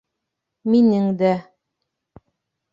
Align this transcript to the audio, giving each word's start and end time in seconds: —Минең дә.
—Минең 0.71 1.13
дә. 1.21 1.31